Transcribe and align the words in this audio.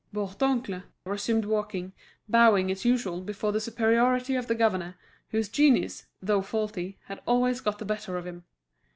Bourdoncle 0.11 0.81
resumed 1.05 1.45
walking, 1.45 1.93
bowing 2.27 2.71
as 2.71 2.83
usual 2.83 3.21
before 3.21 3.51
the 3.51 3.59
superiority 3.61 4.33
of 4.35 4.47
the 4.47 4.55
governor, 4.55 4.95
whose 5.29 5.47
genius, 5.47 6.07
though 6.23 6.41
faulty, 6.41 6.97
had 7.05 7.21
always 7.27 7.61
got 7.61 7.77
the 7.77 7.85
better 7.85 8.17
of 8.17 8.25
him. 8.25 8.43